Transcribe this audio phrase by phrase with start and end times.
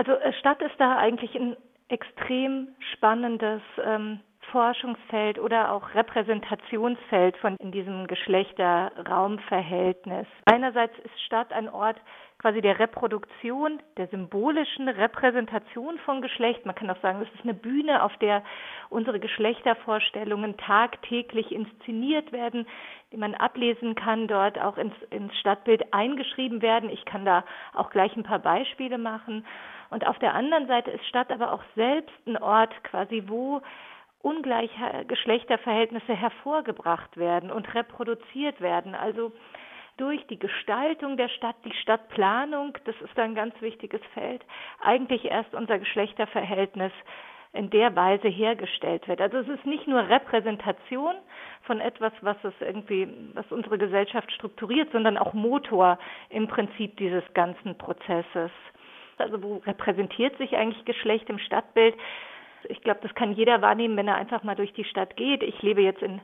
[0.00, 7.54] Also äh, Stadt ist da eigentlich ein extrem spannendes ähm, Forschungsfeld oder auch Repräsentationsfeld von
[7.56, 10.26] in diesem Geschlechterraumverhältnis.
[10.46, 12.00] Einerseits ist Stadt ein Ort
[12.38, 16.64] quasi der Reproduktion, der symbolischen Repräsentation von Geschlecht.
[16.64, 18.42] Man kann auch sagen, es ist eine Bühne, auf der
[18.88, 22.66] unsere Geschlechtervorstellungen tagtäglich inszeniert werden,
[23.12, 26.88] die man ablesen kann, dort auch ins, ins Stadtbild eingeschrieben werden.
[26.88, 27.44] Ich kann da
[27.74, 29.44] auch gleich ein paar Beispiele machen.
[29.90, 33.60] Und auf der anderen Seite ist Stadt aber auch selbst ein Ort quasi, wo
[34.22, 38.94] ungleiche Geschlechterverhältnisse hervorgebracht werden und reproduziert werden.
[38.94, 39.32] Also
[39.96, 44.42] durch die Gestaltung der Stadt, die Stadtplanung, das ist ein ganz wichtiges Feld,
[44.80, 46.92] eigentlich erst unser Geschlechterverhältnis
[47.52, 49.20] in der Weise hergestellt wird.
[49.20, 51.16] Also es ist nicht nur Repräsentation
[51.62, 57.24] von etwas, was es irgendwie, was unsere Gesellschaft strukturiert, sondern auch Motor im Prinzip dieses
[57.34, 58.52] ganzen Prozesses.
[59.20, 61.94] Also wo repräsentiert sich eigentlich Geschlecht im Stadtbild?
[62.68, 65.42] Ich glaube, das kann jeder wahrnehmen, wenn er einfach mal durch die Stadt geht.
[65.42, 66.20] Ich lebe jetzt in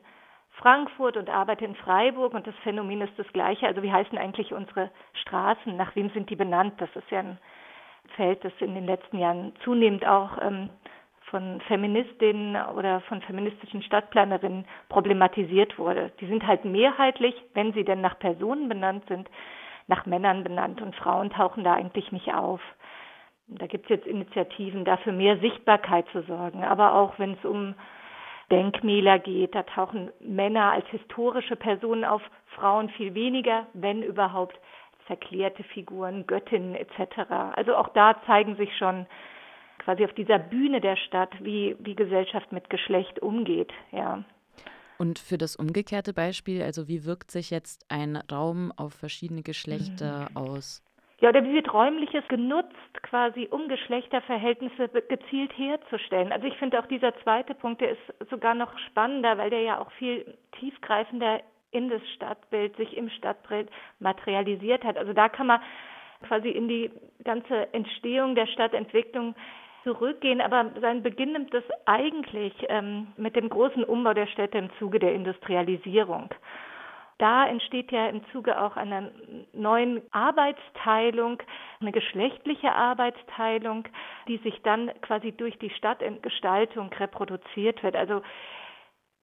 [0.50, 3.66] Frankfurt und arbeite in Freiburg und das Phänomen ist das gleiche.
[3.66, 4.90] Also wie heißen eigentlich unsere
[5.22, 5.76] Straßen?
[5.76, 6.74] Nach wem sind die benannt?
[6.78, 7.38] Das ist ja ein
[8.16, 10.70] Feld, das in den letzten Jahren zunehmend auch ähm,
[11.30, 16.12] von Feministinnen oder von feministischen Stadtplanerinnen problematisiert wurde.
[16.20, 19.28] Die sind halt mehrheitlich, wenn sie denn nach Personen benannt sind,
[19.86, 22.60] nach Männern benannt und Frauen tauchen da eigentlich nicht auf.
[23.48, 26.64] Da gibt es jetzt Initiativen, dafür mehr Sichtbarkeit zu sorgen.
[26.64, 27.74] Aber auch wenn es um
[28.50, 32.22] Denkmäler geht, da tauchen Männer als historische Personen auf,
[32.56, 34.58] Frauen viel weniger, wenn überhaupt
[35.06, 37.30] verklärte Figuren, Göttinnen etc.
[37.54, 39.06] Also auch da zeigen sich schon
[39.78, 44.24] quasi auf dieser Bühne der Stadt, wie, wie Gesellschaft mit Geschlecht umgeht, ja.
[44.98, 50.28] Und für das umgekehrte Beispiel, also wie wirkt sich jetzt ein Raum auf verschiedene Geschlechter
[50.30, 50.36] mhm.
[50.36, 50.82] aus?
[51.20, 56.30] Ja, oder wie wird Räumliches genutzt, quasi um Geschlechterverhältnisse gezielt herzustellen?
[56.30, 59.80] Also ich finde auch dieser zweite Punkt, der ist sogar noch spannender, weil der ja
[59.80, 61.40] auch viel tiefgreifender
[61.70, 64.98] in das Stadtbild, sich im Stadtbild materialisiert hat.
[64.98, 65.60] Also da kann man
[66.26, 66.90] quasi in die
[67.24, 69.34] ganze Entstehung der Stadtentwicklung
[69.86, 74.70] zurückgehen, aber sein Beginn nimmt es eigentlich ähm, mit dem großen Umbau der Städte im
[74.80, 76.30] Zuge der Industrialisierung.
[77.18, 79.10] Da entsteht ja im Zuge auch einer
[79.52, 81.42] neuen Arbeitsteilung,
[81.80, 83.84] eine geschlechtliche Arbeitsteilung,
[84.28, 87.96] die sich dann quasi durch die Stadtgestaltung reproduziert wird.
[87.96, 88.20] Also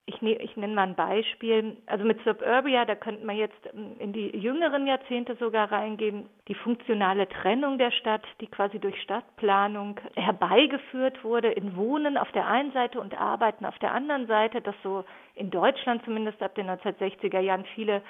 [0.06, 1.78] ich, ne, ich nenne mal ein Beispiel.
[1.86, 6.28] Also mit Suburbia, da könnten wir jetzt ähm, in die jüngeren Jahrzehnte sogar reingehen.
[6.48, 12.48] Die funktionale Trennung der Stadt, die quasi durch Stadtplanung herbeigeführt wurde in Wohnen auf der
[12.48, 15.06] einen Seite und Arbeiten auf der anderen Seite, das so
[15.36, 18.02] in Deutschland zumindest ab den 1960er Jahren viele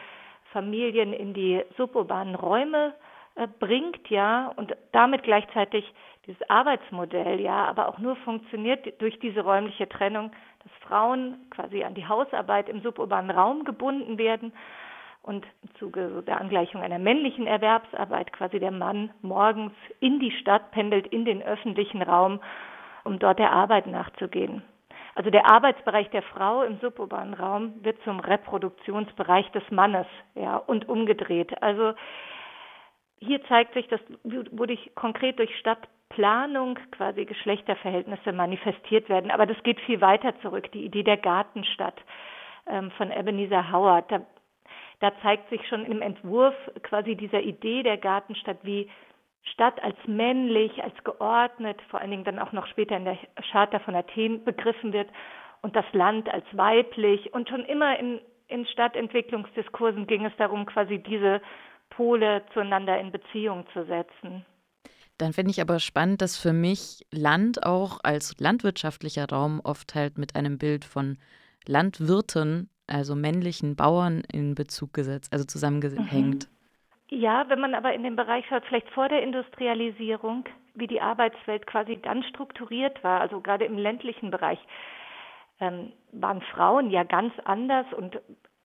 [0.51, 2.93] Familien in die suburbanen Räume
[3.35, 5.85] äh, bringt, ja, und damit gleichzeitig
[6.25, 10.31] dieses Arbeitsmodell, ja, aber auch nur funktioniert durch diese räumliche Trennung,
[10.63, 14.53] dass Frauen quasi an die Hausarbeit im suburbanen Raum gebunden werden
[15.21, 20.71] und im Zuge der Angleichung einer männlichen Erwerbsarbeit quasi der Mann morgens in die Stadt
[20.71, 22.41] pendelt, in den öffentlichen Raum,
[23.03, 24.63] um dort der Arbeit nachzugehen.
[25.15, 30.89] Also der Arbeitsbereich der Frau im suburbanen Raum wird zum Reproduktionsbereich des Mannes, ja, und
[30.89, 31.61] umgedreht.
[31.61, 31.93] Also
[33.19, 39.31] hier zeigt sich, das wurde ich konkret durch Stadt Planung quasi Geschlechterverhältnisse manifestiert werden.
[39.31, 40.71] Aber das geht viel weiter zurück.
[40.71, 41.99] Die Idee der Gartenstadt
[42.67, 44.11] ähm, von Ebenezer Howard.
[44.11, 44.21] Da,
[44.99, 48.89] da zeigt sich schon im Entwurf quasi dieser Idee der Gartenstadt, wie
[49.43, 53.17] Stadt als männlich, als geordnet, vor allen Dingen dann auch noch später in der
[53.51, 55.09] Charta von Athen begriffen wird
[55.61, 57.33] und das Land als weiblich.
[57.33, 61.41] Und schon immer in, in Stadtentwicklungsdiskursen ging es darum, quasi diese
[61.89, 64.45] Pole zueinander in Beziehung zu setzen.
[65.17, 70.17] Dann finde ich aber spannend, dass für mich Land auch als landwirtschaftlicher Raum oft halt
[70.17, 71.17] mit einem Bild von
[71.67, 76.47] Landwirten, also männlichen Bauern in Bezug gesetzt, also zusammengehängt.
[76.47, 76.53] Mhm.
[77.09, 81.67] Ja, wenn man aber in den Bereich schaut, vielleicht vor der Industrialisierung, wie die Arbeitswelt
[81.67, 84.57] quasi dann strukturiert war, also gerade im ländlichen Bereich,
[85.59, 88.19] ähm, waren Frauen ja ganz anders und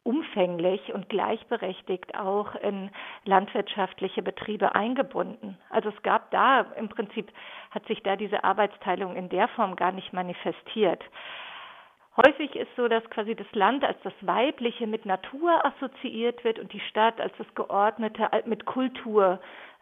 [0.09, 2.91] umfänglich und gleichberechtigt auch in
[3.27, 5.59] landwirtschaftliche Betriebe eingebunden.
[5.69, 7.31] Also es gab da im Prinzip
[7.71, 11.05] hat sich da diese Arbeitsteilung in der Form gar nicht manifestiert.
[12.17, 16.73] Häufig ist so, dass quasi das Land als das Weibliche mit Natur assoziiert wird und
[16.73, 19.39] die Stadt als das Geordnete mit Kultur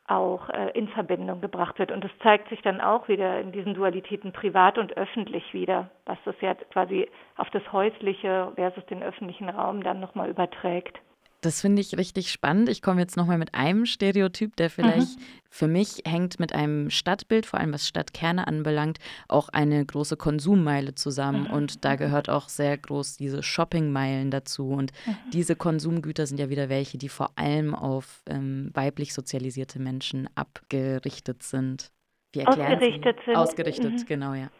[0.08, 1.90] auch äh, in Verbindung gebracht wird.
[1.90, 6.18] Und das zeigt sich dann auch wieder in diesen Dualitäten privat und öffentlich wieder, was
[6.24, 11.00] das ja quasi auf das häusliche versus den öffentlichen Raum dann nochmal überträgt.
[11.40, 12.68] Das finde ich richtig spannend.
[12.68, 15.22] Ich komme jetzt nochmal mit einem Stereotyp, der vielleicht mhm.
[15.48, 18.98] für mich hängt mit einem Stadtbild, vor allem was Stadtkerne anbelangt,
[19.28, 21.44] auch eine große Konsummeile zusammen.
[21.44, 21.50] Mhm.
[21.50, 24.68] Und da gehört auch sehr groß diese Shoppingmeilen dazu.
[24.70, 25.16] Und mhm.
[25.32, 31.42] diese Konsumgüter sind ja wieder welche, die vor allem auf ähm, weiblich sozialisierte Menschen abgerichtet
[31.42, 31.92] sind.
[32.32, 33.36] Wie erklären Ausgerichtet sind.
[33.36, 34.06] Ausgerichtet, mhm.
[34.06, 34.50] genau, ja.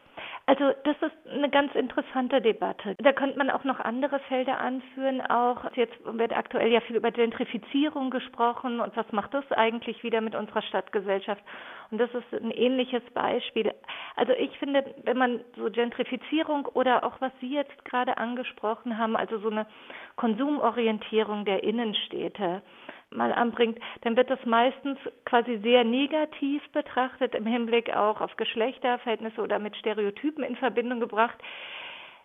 [0.48, 2.94] Also das ist eine ganz interessante Debatte.
[2.98, 5.20] Da könnte man auch noch andere Felder anführen.
[5.20, 10.20] Auch jetzt wird aktuell ja viel über Gentrifizierung gesprochen und was macht das eigentlich wieder
[10.20, 11.42] mit unserer Stadtgesellschaft?
[11.90, 13.72] Und das ist ein ähnliches Beispiel.
[14.14, 19.16] Also ich finde, wenn man so Gentrifizierung oder auch was Sie jetzt gerade angesprochen haben,
[19.16, 19.66] also so eine
[20.14, 22.62] Konsumorientierung der Innenstädte,
[23.10, 29.40] mal anbringt, dann wird das meistens quasi sehr negativ betrachtet im Hinblick auch auf Geschlechterverhältnisse
[29.40, 31.38] oder mit Stereotypen in Verbindung gebracht.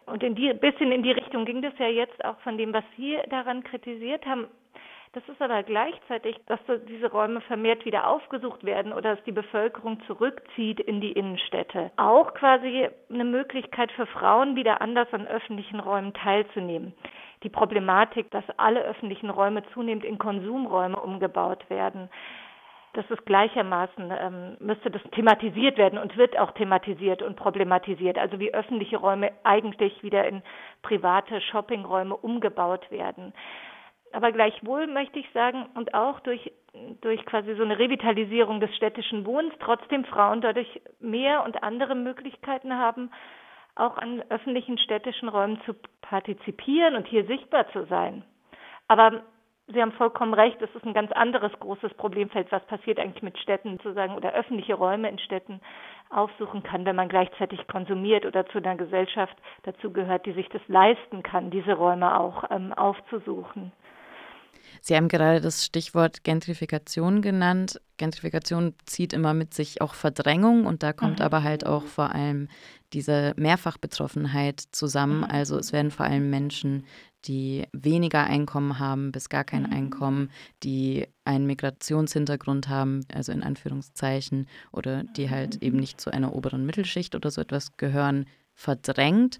[0.06, 2.84] Und in die bisschen in die Richtung ging das ja jetzt auch von dem, was
[2.98, 4.48] Sie daran kritisiert haben.
[5.14, 10.02] Das ist aber gleichzeitig, dass diese Räume vermehrt wieder aufgesucht werden oder dass die Bevölkerung
[10.08, 11.92] zurückzieht in die Innenstädte.
[11.98, 16.94] Auch quasi eine Möglichkeit für Frauen, wieder anders an öffentlichen Räumen teilzunehmen
[17.44, 22.10] die Problematik, dass alle öffentlichen Räume zunehmend in Konsumräume umgebaut werden.
[22.94, 28.18] Das ist gleichermaßen, ähm, müsste das thematisiert werden und wird auch thematisiert und problematisiert.
[28.18, 30.44] Also wie öffentliche Räume eigentlich wieder in
[30.82, 33.34] private Shoppingräume umgebaut werden.
[34.14, 36.52] Aber gleichwohl möchte ich sagen, und auch durch,
[37.02, 42.74] durch quasi so eine Revitalisierung des städtischen Wohnens trotzdem Frauen dadurch mehr und andere Möglichkeiten
[42.74, 43.12] haben,
[43.76, 48.24] auch an öffentlichen städtischen Räumen zu partizipieren und hier sichtbar zu sein.
[48.88, 49.24] Aber
[49.74, 53.38] Sie haben vollkommen recht, es ist ein ganz anderes großes Problemfeld, was passiert eigentlich mit
[53.38, 55.62] Städten sozusagen oder öffentliche Räume in Städten
[56.10, 60.62] aufsuchen kann, wenn man gleichzeitig konsumiert oder zu einer Gesellschaft dazu gehört, die sich das
[60.68, 63.72] leisten kann, diese Räume auch ähm, aufzusuchen.
[64.82, 67.80] Sie haben gerade das Stichwort Gentrifikation genannt.
[67.98, 71.26] Gentrifikation zieht immer mit sich auch Verdrängung und da kommt mhm.
[71.26, 72.48] aber halt auch vor allem
[72.94, 75.20] diese Mehrfachbetroffenheit zusammen.
[75.20, 75.26] Mhm.
[75.26, 76.86] Also es werden vor allem Menschen,
[77.26, 79.74] die weniger Einkommen haben, bis gar kein mhm.
[79.74, 80.32] Einkommen,
[80.64, 86.66] die einen Migrationshintergrund haben, also in Anführungszeichen, oder die halt eben nicht zu einer oberen
[86.66, 88.26] Mittelschicht oder so etwas gehören,
[88.56, 89.40] verdrängt.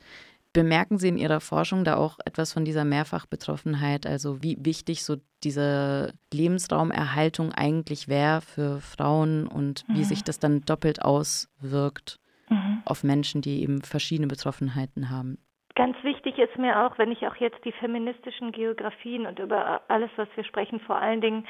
[0.54, 5.16] Bemerken Sie in Ihrer Forschung da auch etwas von dieser Mehrfachbetroffenheit, also wie wichtig so
[5.44, 9.96] diese Lebensraumerhaltung eigentlich wäre für Frauen und mhm.
[9.96, 12.20] wie sich das dann doppelt auswirkt
[12.50, 12.82] mhm.
[12.86, 15.38] auf Menschen, die eben verschiedene Betroffenheiten haben?
[15.76, 20.12] Ganz wichtig ist mir auch, wenn ich auch jetzt die feministischen Geografien und über alles,
[20.18, 21.48] was wir sprechen, vor allen Dingen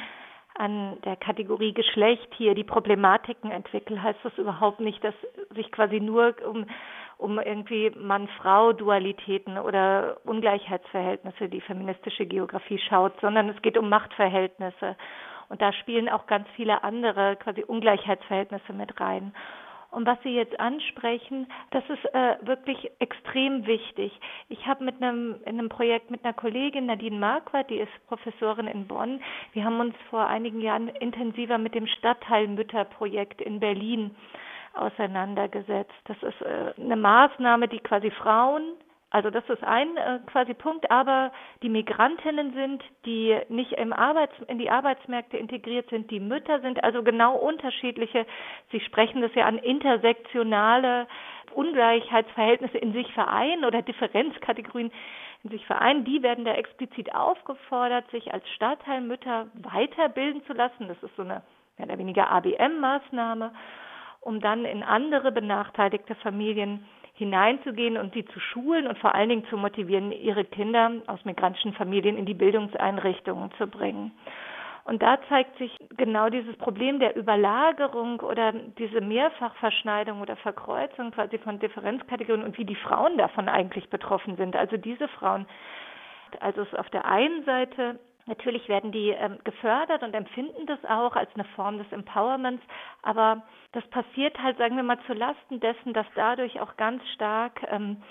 [0.55, 5.15] an der Kategorie Geschlecht hier die Problematiken entwickle, heißt das überhaupt nicht, dass
[5.55, 6.67] sich quasi nur um
[7.21, 14.97] um irgendwie Mann-Frau-Dualitäten oder Ungleichheitsverhältnisse die feministische Geografie schaut, sondern es geht um Machtverhältnisse.
[15.47, 19.33] Und da spielen auch ganz viele andere quasi Ungleichheitsverhältnisse mit rein.
[19.91, 24.17] Und was Sie jetzt ansprechen, das ist äh, wirklich extrem wichtig.
[24.47, 28.67] Ich habe mit einem in einem Projekt mit einer Kollegin Nadine Marquardt, die ist Professorin
[28.67, 29.21] in Bonn.
[29.51, 34.15] Wir haben uns vor einigen Jahren intensiver mit dem Stadtteilmütterprojekt in Berlin
[34.73, 35.93] auseinandergesetzt.
[36.05, 38.63] Das ist äh, eine Maßnahme, die quasi Frauen,
[39.13, 44.33] also das ist ein äh, quasi Punkt, aber die Migrantinnen sind, die nicht im Arbeits,
[44.47, 48.25] in die Arbeitsmärkte integriert sind, die Mütter sind, also genau unterschiedliche,
[48.71, 51.07] Sie sprechen das ja an, intersektionale
[51.53, 54.91] Ungleichheitsverhältnisse in sich vereinen oder Differenzkategorien
[55.43, 60.87] in sich vereinen, die werden da explizit aufgefordert, sich als Stadtteilmütter weiterbilden zu lassen.
[60.87, 61.41] Das ist so eine
[61.77, 63.51] mehr oder weniger ABM-Maßnahme
[64.21, 69.45] um dann in andere benachteiligte Familien hineinzugehen und sie zu schulen und vor allen Dingen
[69.45, 74.11] zu motivieren, ihre Kinder aus migrantischen Familien in die Bildungseinrichtungen zu bringen.
[74.83, 81.37] Und da zeigt sich genau dieses Problem der Überlagerung oder diese Mehrfachverschneidung oder Verkreuzung quasi
[81.37, 84.55] von Differenzkategorien und wie die Frauen davon eigentlich betroffen sind.
[84.55, 85.45] Also diese Frauen,
[86.39, 91.15] also es auf der einen Seite Natürlich werden die ähm, gefördert und empfinden das auch
[91.15, 92.63] als eine Form des Empowerments,
[93.01, 97.61] aber das passiert halt, sagen wir mal, zu Lasten dessen, dass dadurch auch ganz stark
[97.69, 98.01] ähm,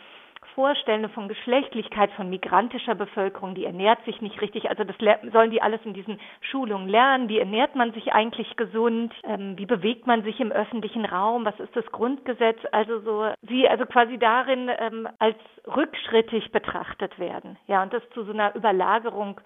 [0.54, 4.68] Vorstellungen von Geschlechtlichkeit von migrantischer Bevölkerung, die ernährt sich nicht richtig.
[4.68, 4.96] Also das
[5.32, 7.28] sollen die alles in diesen Schulungen lernen.
[7.28, 9.14] Wie ernährt man sich eigentlich gesund?
[9.24, 11.44] Ähm, wie bewegt man sich im öffentlichen Raum?
[11.44, 12.58] Was ist das Grundgesetz?
[12.72, 17.56] Also so, sie also quasi darin ähm, als rückschrittig betrachtet werden.
[17.66, 19.40] Ja, und das zu so einer Überlagerung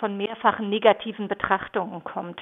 [0.00, 2.40] von mehrfachen negativen Betrachtungen kommt.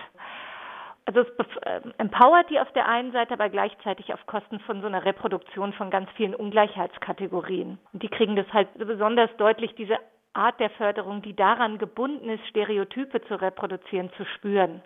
[1.05, 1.29] Also es
[1.63, 5.73] äh, empowert die auf der einen Seite, aber gleichzeitig auf Kosten von so einer Reproduktion
[5.73, 7.79] von ganz vielen Ungleichheitskategorien.
[7.93, 9.99] Und die kriegen das halt besonders deutlich, diese
[10.35, 14.83] Art der Förderung, die daran gebunden ist, Stereotype zu reproduzieren, zu spüren.